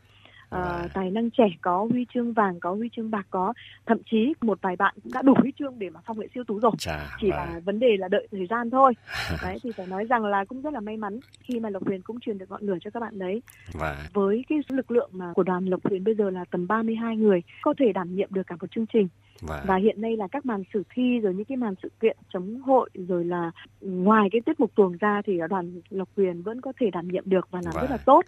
[0.53, 0.89] Wow.
[0.95, 3.53] tài năng trẻ có huy chương vàng có huy chương bạc có.
[3.87, 6.45] Thậm chí một vài bạn cũng đã đủ huy chương để mà phong nghệ siêu
[6.45, 6.73] tú rồi.
[6.79, 8.93] Chà, chỉ và, là vấn đề là đợi thời gian thôi.
[9.43, 12.03] Đấy thì phải nói rằng là cũng rất là may mắn khi mà Lộc Huyền
[12.03, 13.43] cũng truyền được ngọn lửa cho các bạn đấy.
[13.73, 17.17] Và, với cái lực lượng mà của đoàn Lộc Huyền bây giờ là tầm 32
[17.17, 19.09] người có thể đảm nhiệm được cả một chương trình.
[19.41, 22.17] Và, và hiện nay là các màn sử thi rồi những cái màn sự kiện
[22.33, 26.61] chống hội rồi là ngoài cái tiết mục tuồng ra thì đoàn Lộc Huyền vẫn
[26.61, 27.83] có thể đảm nhiệm được và làm Vâng.
[27.83, 28.25] rất là tốt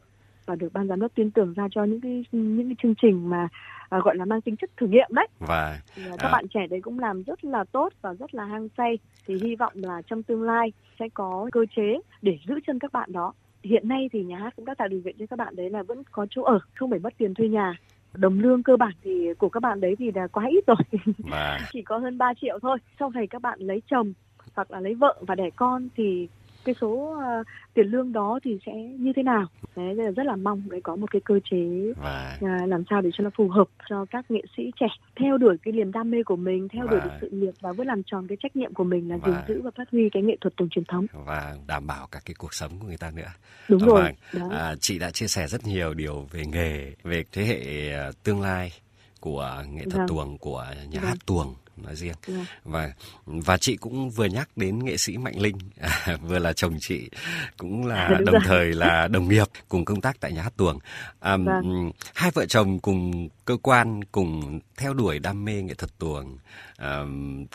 [0.46, 3.30] và được ban giám đốc tin tưởng ra cho những cái những cái chương trình
[3.30, 3.48] mà
[3.88, 5.26] à, gọi là mang tính chất thử nghiệm đấy.
[5.38, 6.32] Và, thì à, các À.
[6.32, 8.98] bạn trẻ đấy cũng làm rất là tốt và rất là hăng say.
[9.26, 12.92] Thì hy vọng là trong tương lai sẽ có cơ chế để giữ chân các
[12.92, 13.32] bạn đó.
[13.62, 15.82] Hiện nay thì nhà hát cũng đã tạo điều kiện cho các bạn đấy là
[15.82, 17.74] vẫn có chỗ ở không phải mất tiền thuê nhà.
[18.14, 20.76] Đồng lương cơ bản thì của các bạn đấy thì là quá ít rồi.
[21.18, 22.78] Và, chỉ có hơn 3 triệu thôi.
[22.98, 24.12] Sau này các bạn lấy chồng
[24.54, 26.28] hoặc là lấy vợ và đẻ con thì
[26.64, 27.42] cái số ờ,
[27.74, 29.46] tiền lương đó thì sẽ như thế nào
[29.76, 33.10] đấy là rất là mong để có một cái cơ chế à, làm sao để
[33.12, 34.86] cho nó phù hợp cho các nghệ sĩ trẻ
[35.20, 37.86] theo đuổi cái niềm đam mê của mình theo đuổi được sự nghiệp và vẫn
[37.86, 40.22] làm tròn cái trách nhiệm của mình là Và- gìn giữ và phát huy cái
[40.22, 43.10] nghệ thuật tuồng truyền thống và đảm bảo cả cái cuộc sống của người ta
[43.10, 43.32] nữa.
[43.68, 44.14] đúng À, rồi vâng.
[44.50, 44.56] đó.
[44.56, 48.40] À, chị đã chia sẻ rất nhiều điều về nghề, về thế hệ à, tương
[48.40, 48.72] lai
[49.20, 50.08] của nghệ thuật Vâng.
[50.08, 51.08] tuồng, của nhà Vâng.
[51.08, 52.14] hát tuồng nói riêng.
[52.26, 52.44] Vâng.
[52.64, 52.92] Và
[53.26, 57.10] và chị cũng vừa nhắc đến nghệ sĩ Mạnh Linh, à, vừa là chồng chị,
[57.56, 58.42] cũng là Đúng đồng rồi.
[58.44, 60.78] thời là đồng nghiệp cùng công tác tại nhà hát tuồng.
[61.20, 61.90] À, Vâng.
[62.14, 66.38] Hai vợ chồng cùng cơ quan cùng theo đuổi đam mê nghệ thuật tuồng
[66.76, 67.02] à,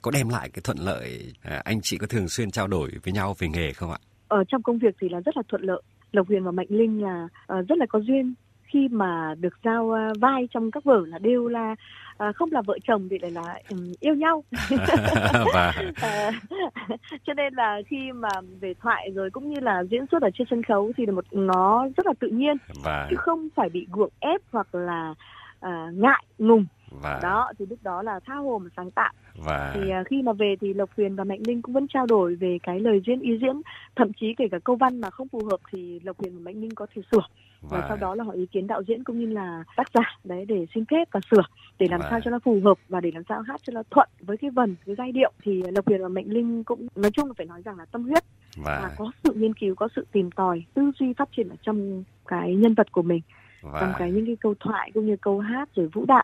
[0.02, 1.34] có đem lại cái thuận lợi.
[1.42, 3.98] À, anh chị có thường xuyên trao đổi với nhau về nghề không ạ?
[4.28, 7.04] ở trong công việc thì là rất là thuận lợi Lộc Huyền và Mạnh Linh
[7.04, 8.34] là ờ, rất là có duyên
[8.70, 11.76] khi mà được giao à, vai trong các vở là đều là
[12.18, 14.44] à, không là vợ chồng thì lại là um, yêu nhau.
[15.54, 16.32] Và À,
[17.28, 18.30] cho nên là khi mà
[18.60, 21.26] về thoại rồi cũng như là diễn xuất ở trên sân khấu thì là một
[21.32, 25.14] nó rất là tự nhiên và chứ không phải bị gượng ép hoặc là
[25.60, 26.66] à, ngại ngùng.
[26.92, 29.14] Và đó thì lúc đó là tha hồ mà sáng tạo.
[29.46, 32.06] Và thì à, khi mà về thì Lộc Huyền và Mạnh Linh cũng vẫn trao
[32.06, 33.62] đổi về cái lời diễn ý diễn.
[33.96, 36.62] Thậm chí kể cả câu văn mà không phù hợp thì Lộc Huyền và Mạnh
[36.62, 37.26] Linh có thể sửa
[37.62, 40.46] và sau đó là hỏi ý kiến đạo diễn cũng như là tác giả đấy
[40.46, 41.44] để xin phép và sửa
[41.80, 42.10] để làm Vâng.
[42.10, 44.50] sao cho nó phù hợp và để làm sao hát cho nó thuận với cái
[44.50, 45.32] vần cái giai điệu.
[45.44, 48.04] Thì Lộc Huyền và Mạnh Linh cũng nói chung là phải nói rằng là tâm
[48.04, 48.24] huyết
[48.58, 51.56] và và có sự nghiên cứu có sự tìm tòi tư duy phát triển ở
[51.62, 53.22] trong cái nhân vật của mình
[53.64, 56.24] trong và cái những cái câu thoại cũng như câu hát rồi vũ đạo.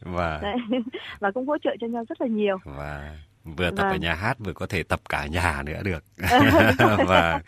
[0.00, 0.42] Và
[1.20, 2.58] và cũng hỗ trợ cho nhau rất là nhiều.
[2.64, 4.00] Và vừa tập ở Vâng.
[4.00, 6.04] nhà hát vừa có thể tập cả nhà nữa được
[7.06, 7.40] và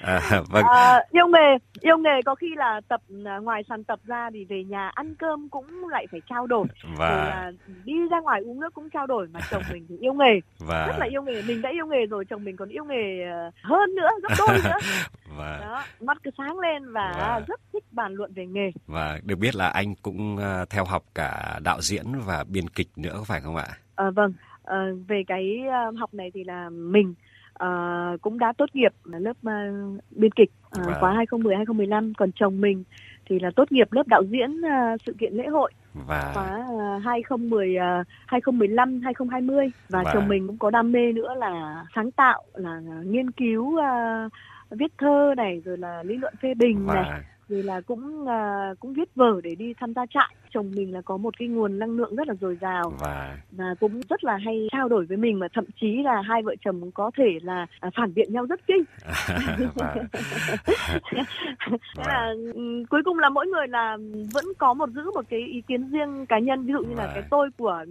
[0.00, 3.98] à, vâng À, yêu nghề yêu nghề có khi là tập à, ngoài sàn tập
[4.04, 7.52] ra thì về nhà ăn cơm cũng lại phải trao đổi rồi và là
[7.84, 10.86] đi ra ngoài uống nước cũng trao đổi mà chồng mình thì yêu nghề và
[10.86, 13.50] rất là yêu nghề mình đã yêu nghề rồi chồng mình còn yêu nghề ờ,
[13.62, 14.78] hơn nữa gấp đôi nữa
[15.38, 17.44] và đó mắt cứ sáng lên và Vâng.
[17.48, 21.02] rất thích bàn luận về nghề và được biết là anh cũng à, theo học
[21.14, 23.66] cả đạo diễn và biên kịch nữa có phải không ạ?
[23.94, 24.32] Ờ, vâng
[24.64, 27.14] Ờ, về cái ờ, học này thì là mình
[27.52, 27.68] ờ,
[28.22, 29.52] cũng đã tốt nghiệp lớp ờ,
[30.10, 30.94] biên kịch ờ, Vâng.
[31.00, 32.84] khóa 2010 2015 còn chồng mình
[33.26, 36.98] thì là tốt nghiệp lớp đạo diễn ờ, sự kiện lễ hội Và khóa ờ,
[36.98, 40.12] 2010 ờ, 2015 2020 và Vâng.
[40.12, 44.28] chồng mình cũng có đam mê nữa là sáng tạo là nghiên cứu ờ,
[44.70, 48.74] viết thơ này rồi là lý luận phê bình này và rồi là cũng ờ,
[48.80, 51.78] cũng viết vở để đi tham gia trại chồng mình là có một cái nguồn
[51.78, 52.92] năng lượng rất là dồi dào.
[53.00, 56.42] Và và cũng rất là hay trao đổi với mình mà thậm chí là hai
[56.42, 58.84] vợ chồng có thể là à, phản biện nhau rất kinh.
[59.76, 59.94] Và
[61.96, 63.96] Thế là ừm, cuối cùng là mỗi người là
[64.32, 66.66] vẫn có một giữ một cái ý kiến riêng cá nhân.
[66.66, 67.10] Ví dụ như là Vâng.
[67.14, 67.84] cái tôi của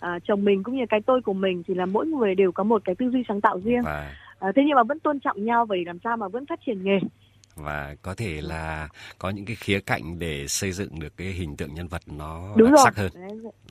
[0.00, 2.64] à, chồng mình cũng như cái tôi của mình thì là mỗi người đều có
[2.64, 3.82] một cái tư duy sáng tạo riêng.
[3.84, 6.46] Và à, thế nhưng mà vẫn tôn trọng nhau và để làm sao mà vẫn
[6.46, 6.98] phát triển nghề
[7.54, 8.88] và có thể là
[9.18, 12.54] có những cái khía cạnh để xây dựng được cái hình tượng nhân vật nó
[12.56, 13.12] đúng đặc rồi sắc hơn.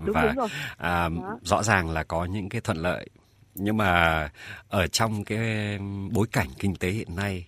[0.06, 1.40] Đúng Và đúng rồi À, Đó.
[1.42, 3.10] rõ ràng là có những cái thuận lợi
[3.56, 4.30] nhưng mà
[4.70, 5.40] ở trong cái
[6.12, 7.48] bối cảnh kinh tế hiện nay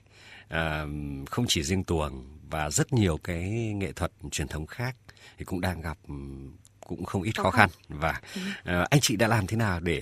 [0.50, 0.86] à,
[1.30, 3.42] không chỉ riêng tuồng và rất nhiều cái
[3.76, 4.96] nghệ thuật truyền thống khác
[5.38, 5.98] thì cũng đang gặp
[6.88, 7.70] cũng không ít Khó khăn.
[7.90, 8.22] và
[8.64, 10.02] à, anh chị đã làm thế nào để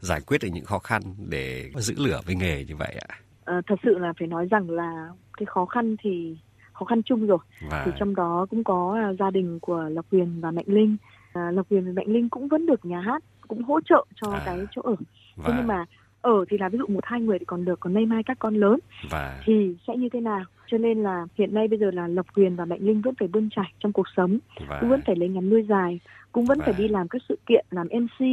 [0.00, 3.16] giải quyết được những khó khăn để giữ lửa với nghề như vậy ạ?
[3.44, 6.36] à, thật sự là phải nói rằng là cái khó khăn thì
[6.72, 7.38] khó khăn chung rồi.
[7.70, 10.96] Và thì trong đó cũng có à, gia đình của Lộc Huyền và Mạnh Linh.
[11.32, 14.30] À, Lộc Huyền và Mạnh Linh cũng vẫn được nhà hát cũng hỗ trợ cho
[14.32, 14.42] À.
[14.46, 14.94] cái chỗ ở.
[15.36, 15.84] Và thế nhưng mà
[16.22, 18.38] ở thì là ví dụ một hai người thì còn được còn nay mai các
[18.38, 18.78] con lớn.
[19.10, 20.40] Và thì sẽ như thế nào?
[20.66, 23.28] Cho nên là hiện nay bây giờ là Lộc Huyền và Mạnh Linh vẫn phải
[23.28, 26.00] bươn chải trong cuộc sống và cũng vẫn phải lấy ngắn nuôi dài
[26.32, 28.26] cũng vẫn phải Và- đi làm các sự kiện làm MC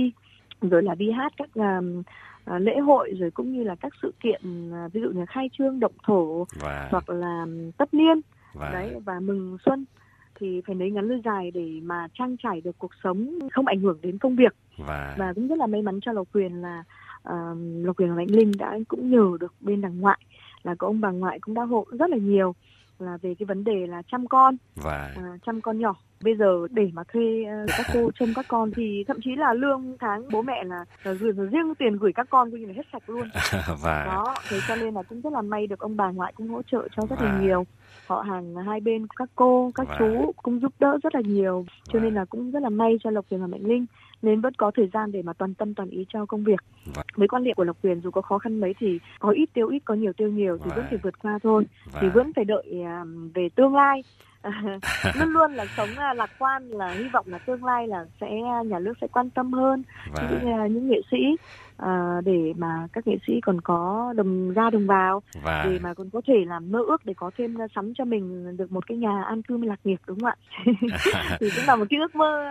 [0.62, 2.04] rồi là đi hát các um,
[2.46, 4.42] à, lễ hội rồi cũng như là các sự kiện
[4.74, 7.46] à, ví dụ như khai trương động thổ và hoặc là
[7.78, 8.22] tất niên.
[8.54, 9.86] Và đấy và mừng xuân
[10.40, 13.80] thì phải lấy ngắn nuôi dài để mà trang trải được cuộc sống không ảnh
[13.80, 14.56] hưởng đến công việc.
[14.78, 16.84] Và và cũng rất là may mắn cho Lộc Quyền là
[17.30, 20.20] uh, Lộc Quyền và Mạnh Linh đã cũng nhờ được bên đằng ngoại
[20.64, 22.56] là có ông bà ngoại cũng đã hộ rất là nhiều
[23.00, 25.96] là về cái vấn đề là chăm con và à, chăm con nhỏ.
[26.24, 29.54] Bây giờ để mà thuê ờ, các cô trông các con thì thậm chí là
[29.54, 32.74] lương tháng bố mẹ là, là gửi riêng tiền gửi các con coi như là
[32.76, 33.28] hết sạch luôn.
[33.82, 36.48] Và đó thế cho nên là cũng rất là may được ông bà ngoại cũng
[36.50, 37.66] hỗ trợ cho rất là Và- nhiều.
[38.08, 41.66] Họ hàng hai bên các cô các Và- chú cũng giúp đỡ rất là nhiều.
[41.94, 43.86] Cho Và- nên là cũng rất là may cho Lộc Huyền và Mạnh Linh
[44.26, 46.60] nên vẫn có thời gian để mà toàn tâm toàn ý cho công việc.
[46.96, 49.50] Và- với quan niệm của Lộc Huyền dù có khó khăn mấy thì có ít
[49.54, 51.66] tiêu ít có nhiều tiêu nhiều thì Và- vẫn phải vượt qua thôi.
[51.92, 54.04] Và thì vẫn phải đợi à, về tương lai.
[55.20, 58.32] Luôn luôn là sống à, lạc quan là hy vọng là tương lai là sẽ
[58.66, 59.84] nhà nước sẽ quan tâm hơn.
[60.14, 61.18] Và như là những nghệ sĩ
[61.78, 65.94] à, để mà các nghệ sĩ còn có đồng ra đồng vào và để mà
[65.94, 68.98] còn có thể làm mơ ước để có thêm sắm cho mình được một cái
[68.98, 70.36] nhà an cư lạc nghiệp đúng không ạ?
[71.40, 72.46] Thì cũng là một cái ước mơ.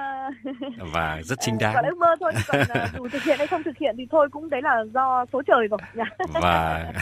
[0.92, 1.74] Và rất chính à, đáng.
[1.74, 4.28] là ước mơ thôi còn à, dù thực hiện hay không thực hiện thì thôi
[4.30, 5.78] cũng đấy là do số trời rồi
[6.32, 6.92] và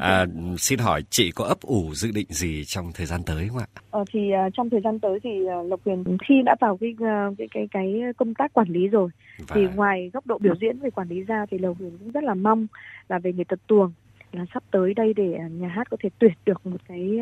[0.00, 0.26] à,
[0.58, 3.66] xin hỏi chị có ấp ủ dự định gì trong thời gian tới không ạ?
[3.90, 5.30] Ờ, thì à, trong thời gian tới thì
[5.64, 6.94] Lộc Huyền khi đã vào cái
[7.38, 9.10] cái cái cái công tác quản lý rồi
[9.48, 12.10] Và thì ngoài góc độ biểu diễn về quản lý ra thì Lộc Huyền cũng
[12.10, 12.66] rất là mong
[13.08, 13.92] là về nghệ thuật tuồng
[14.32, 17.18] là sắp tới đây để à, nhà hát có thể tuyển được một cái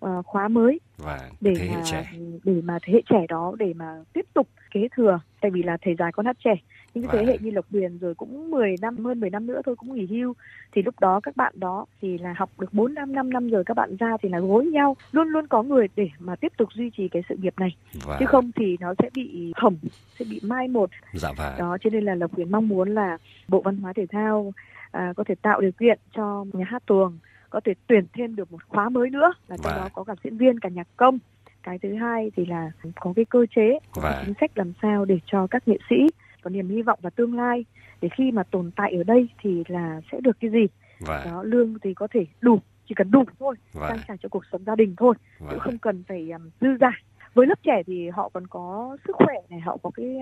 [0.00, 2.12] à, khóa mới và để thế hệ mà trẻ.
[2.44, 5.20] để mà thế hệ trẻ đó để mà tiếp tục kế thừa.
[5.40, 6.54] Tại vì là thầy dài con hát trẻ
[6.94, 7.26] những cái thế Vâng.
[7.26, 10.06] hệ như Lộc Huyền rồi cũng 10 năm hơn 10 năm nữa thôi cũng nghỉ
[10.06, 10.34] hưu.
[10.72, 13.64] Thì lúc đó các bạn đó thì là học được 4 năm 5 năm rồi
[13.64, 16.68] các bạn ra thì là gối nhau luôn luôn có người để mà tiếp tục
[16.74, 17.76] duy trì cái sự nghiệp này.
[18.06, 19.76] Và, chứ không thì nó sẽ bị hỏng
[20.18, 20.90] sẽ bị mai một.
[21.14, 24.06] Dạ và đó cho nên là Lộc Huyền mong muốn là Bộ Văn hóa Thể
[24.10, 24.52] thao
[24.90, 27.18] à, có thể tạo điều kiện cho nhà hát tuồng
[27.50, 29.32] có thể tuyển thêm được một khóa mới nữa.
[29.48, 29.82] Và trong Vâng.
[29.82, 31.18] đó có cả diễn viên cả nhạc công.
[31.62, 34.22] Cái thứ hai thì là có cái cơ chế có cái Vâng.
[34.26, 35.96] chính sách làm sao để cho các nghệ sĩ
[36.42, 37.64] có niềm hy vọng vào tương lai.
[38.00, 40.66] Để khi mà tồn tại ở đây thì là sẽ được cái gì?
[41.00, 44.28] Và đó lương thì có thể đủ chỉ cần đủ thôi và trang trải cho
[44.28, 46.90] cuộc sống gia đình thôi và cũng không cần phải um, dư giả.
[47.34, 50.16] Với lớp trẻ thì họ còn có sức khỏe này họ có cái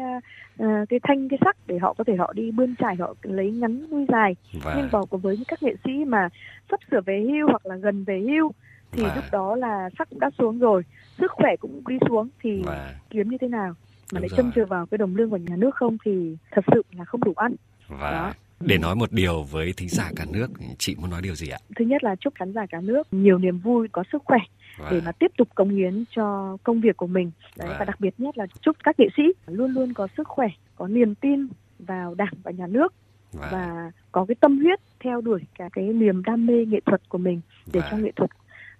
[0.62, 3.50] uh, cái thanh cái sắc để họ có thể họ đi bươn trải họ lấy
[3.50, 4.36] ngắn nuôi dài.
[4.52, 6.28] Nhưng và vào với những các nghệ sĩ mà
[6.70, 8.52] sắp sửa về hưu hoặc là gần về hưu
[8.92, 10.82] thì Và- lúc đó là sắc cũng đã xuống rồi
[11.18, 13.74] sức khỏe cũng đi xuống thì và kiếm như thế nào
[14.12, 16.82] mà lại trông chờ vào cái đồng lương của nhà nước không thì thật sự
[16.96, 17.54] là không đủ ăn
[17.88, 18.32] và Đó.
[18.60, 20.46] để nói một điều với thính giả cả nước
[20.78, 23.38] chị muốn nói điều gì ạ thứ nhất là chúc khán giả cả nước nhiều
[23.38, 24.38] niềm vui có sức khỏe
[24.78, 27.76] và để mà tiếp tục cống hiến cho công việc của mình Đấy, Vâng.
[27.78, 30.88] và đặc biệt nhất là chúc các nghệ sĩ luôn luôn có sức khỏe có
[30.88, 32.94] niềm tin vào đảng và nhà nước
[33.32, 37.08] và và có cái tâm huyết theo đuổi cả cái niềm đam mê nghệ thuật
[37.08, 37.40] của mình
[37.72, 38.30] để và cho nghệ thuật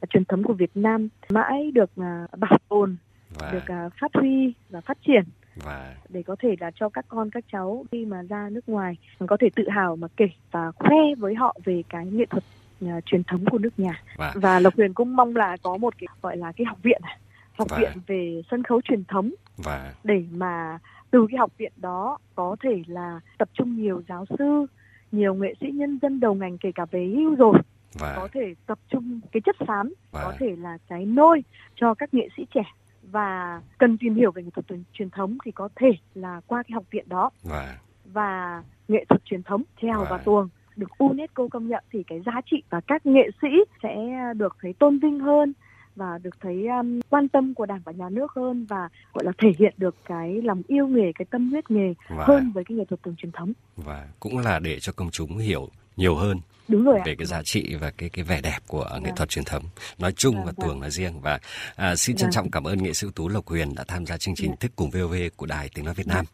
[0.01, 2.97] à, truyền thống của Việt Nam mãi được à, bảo tồn
[3.38, 5.23] và được à, phát huy và phát triển.
[5.57, 8.97] Và để có thể là cho các con các cháu khi mà ra nước ngoài
[9.27, 12.45] có thể tự hào mà kể và khoe với họ về cái nghệ thuật
[12.81, 14.03] à, truyền thống của nước nhà.
[14.16, 17.01] Và và Lộc Huyền cũng mong là có một cái gọi là cái học viện
[17.03, 17.19] à,
[17.53, 17.81] học Vâng.
[17.81, 19.31] viện về sân khấu truyền thống.
[19.57, 20.79] Và để mà
[21.11, 24.66] từ cái học viện đó có thể là tập trung nhiều giáo sư
[25.12, 27.59] nhiều nghệ sĩ nhân dân đầu ngành kể cả về hưu rồi
[27.99, 30.23] và có thể tập trung cái chất xám Vâng.
[30.25, 32.62] có thể là cái nôi cho các nghệ sĩ trẻ
[33.03, 36.75] và cần tìm hiểu về nghệ thuật truyền- thống thì có thể là qua cái
[36.75, 40.21] học viện đó và và nghệ thuật truyền thống trèo và Vâng.
[40.25, 43.49] tuồng được UNESCO công nhận thì cái giá trị và các nghệ sĩ
[43.83, 43.95] sẽ
[44.37, 45.53] được thấy tôn vinh hơn
[45.97, 49.33] và được thấy um, quan tâm của đảng và nhà nước hơn và gọi là
[49.39, 52.77] thể hiện được cái lòng yêu nghề cái tâm huyết nghề và hơn với cái
[52.79, 55.69] nghệ thuật tuồng truyền thống và cũng là để cho công chúng hiểu
[56.01, 58.85] nhiều hơn đúng rồi ạ về cái giá trị và cái cái vẻ đẹp của
[58.93, 59.17] nghệ Vâng.
[59.17, 59.65] thuật truyền thống
[59.99, 60.69] nói chung Vâng, và vâng.
[60.69, 61.39] tuồng nói riêng và
[61.77, 62.33] à, xin trân Vâng.
[62.33, 64.57] trọng cảm ơn nghệ sĩ ưu tú Lộc Huyền đã tham gia chương trình Dạ.
[64.61, 66.25] Thức cùng VOV của Đài Tiếng nói Việt Nam.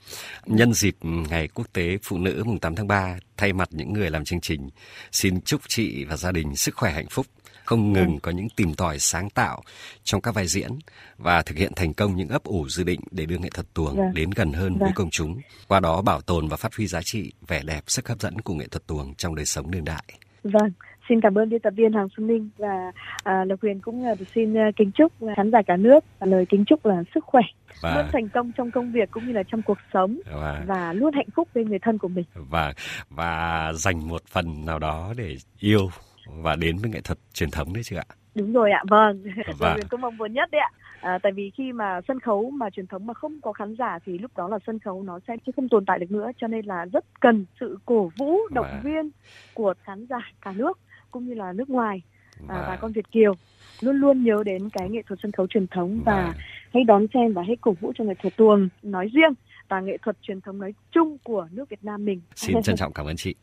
[0.47, 4.11] Nhân dịp ngày Quốc tế Phụ nữ mùng 8 tháng 3, thay mặt những người
[4.11, 4.71] làm chương trình,
[5.13, 7.27] xin chúc chị và gia đình sức khỏe hạnh phúc,
[7.67, 9.63] không ngừng có những tìm tòi sáng tạo
[10.05, 10.71] trong các vai diễn
[11.19, 13.97] và thực hiện thành công những ấp ủ dự định để đưa nghệ thuật tuồng
[13.97, 14.15] Vâng.
[14.15, 14.95] đến gần hơn với Vâng.
[14.95, 18.21] công chúng, qua đó bảo tồn và phát huy giá trị, vẻ đẹp, sức hấp
[18.21, 20.05] dẫn của nghệ thuật tuồng trong đời sống đương đại.
[20.43, 20.71] Vâng,
[21.09, 22.93] xin cảm ơn biên tập viên Hoàng Xuân Ninh và
[23.25, 26.27] à, Lộc Huyền cũng à, được xin à, kính chúc khán giả cả nước và
[26.27, 27.43] lời kính chúc là sức khỏe,
[27.83, 30.93] luôn Và thành công trong công việc cũng như là trong cuộc sống và và
[30.93, 32.25] luôn hạnh phúc bên người thân của mình.
[32.35, 32.73] và
[33.11, 35.91] và dành một phần nào đó để yêu
[36.27, 38.05] và đến với nghệ thuật truyền thống đấy chứ ạ.
[38.35, 39.23] Đúng rồi ạ, vâng.
[39.47, 39.81] Lộc Vâng.
[39.91, 40.71] Cũng mong muốn nhất đấy ạ.
[41.01, 43.99] À, tại vì khi mà sân khấu mà truyền thống mà không có khán giả
[44.07, 46.67] thì lúc đó là sân khấu nó sẽ không tồn tại được nữa cho nên
[46.67, 48.81] là rất cần sự cổ vũ động Vâng.
[48.85, 49.11] viên
[49.55, 50.79] của khán giả cả nước
[51.11, 52.03] cũng như là nước ngoài
[52.49, 53.35] à, Và, bà con Việt kiều
[53.81, 56.35] luôn luôn nhớ đến cái nghệ thuật sân khấu truyền thống và và,
[56.75, 59.33] hãy đón xem và hãy cổ vũ cho nghệ thuật tuồng nói riêng
[59.69, 62.21] và nghệ thuật truyền thống nói chung của nước Việt Nam mình.
[62.35, 63.35] xin trân trọng cảm ơn chị.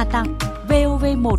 [0.00, 1.36] Quà tặng VOV1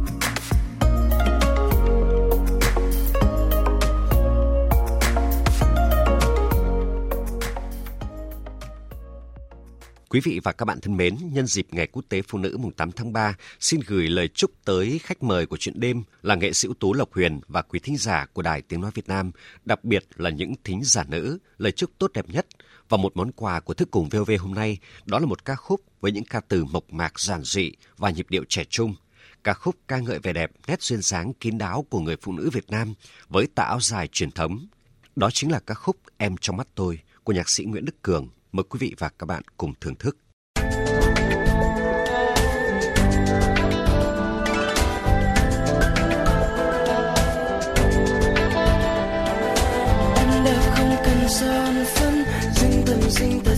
[10.10, 12.72] Quý vị và các bạn thân mến, nhân dịp Ngày Quốc tế Phụ nữ mùng
[12.72, 16.54] 8 tháng 3, xin gửi lời chúc tới khách mời của chuyện đêm là nghệ
[16.54, 19.32] sĩ ưu tú Lộc Huyền và quý thính giả của Đài Tiếng Nói Việt Nam,
[19.66, 22.46] đặc biệt là những thính giả nữ, lời chúc tốt đẹp nhất.
[22.92, 25.82] Và một món quà của Thức Cùng VOV hôm nay, đó là một ca khúc
[26.02, 28.96] với những ca từ mộc mạc giản dị và nhịp điệu trẻ trung.
[29.44, 32.50] Ca khúc ca ngợi vẻ đẹp, nét duyên dáng kín đáo của người phụ nữ
[32.54, 32.94] Việt Nam
[33.30, 34.68] với tà áo dài truyền thống.
[35.16, 38.28] Đó chính là ca khúc Em trong mắt tôi của nhạc sĩ Nguyễn Đức Cường.
[38.52, 40.18] Mời quý vị và các bạn cùng thưởng thức.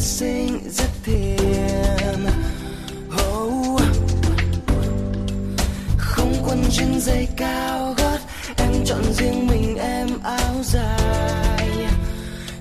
[0.03, 2.25] sinh rất thiền
[3.13, 3.81] oh.
[5.97, 8.17] không quân jean dây cao gót,
[8.57, 11.69] em chọn riêng mình em áo dài.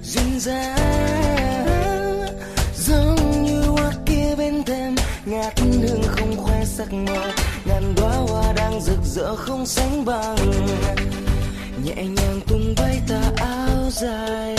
[0.03, 2.21] Duyên dáng
[2.77, 7.31] giống như hoa kia bên thềm, ngát hương không khoe sắc màu
[7.65, 10.37] ngàn đóa hoa đang rực rỡ không sánh bằng.
[11.85, 14.57] Nhẹ nhàng tung bay tà áo dài,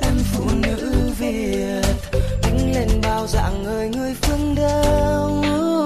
[0.00, 2.17] em phụ nữ việt
[2.74, 5.77] lên bao dạng người người phương đông.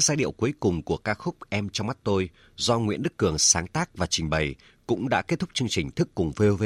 [0.00, 3.16] Những giai điệu cuối cùng của ca khúc Em trong mắt tôi do Nguyễn Đức
[3.16, 4.54] Cường sáng tác và trình bày
[4.86, 6.64] cũng đã kết thúc chương trình Thức cùng VOV.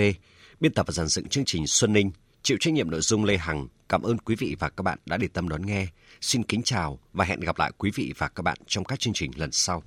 [0.61, 2.11] Biên tập và dàn dựng chương trình Xuân Ninh,
[2.43, 3.69] chịu trách nhiệm nội dung Lê Hằng.
[3.89, 5.87] Cảm ơn quý vị và các bạn đã để tâm đón nghe.
[6.21, 9.15] Xin kính chào và hẹn gặp lại quý vị và các bạn trong các chương
[9.15, 9.83] trình lần sau.